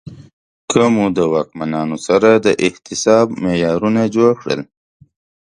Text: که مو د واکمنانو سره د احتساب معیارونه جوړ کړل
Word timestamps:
که 0.71 0.81
مو 0.93 1.05
د 1.17 1.19
واکمنانو 1.33 1.97
سره 2.07 2.29
د 2.45 2.47
احتساب 2.65 3.25
معیارونه 3.43 4.01
جوړ 4.15 4.31
کړل 4.41 4.61